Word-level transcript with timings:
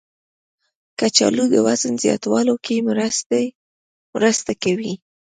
کچالو 0.99 1.45
د 1.53 1.55
وزن 1.65 1.93
زیاتولو 2.03 2.55
کې 2.65 2.75
مرسته 4.21 4.51
کوي. 4.63 4.93